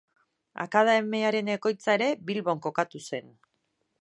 Akademiaren 0.63 1.53
egoitza 1.57 1.95
ere 2.01 2.09
Bilbon 2.31 2.65
kokatu 2.67 3.07
zen. 3.13 3.35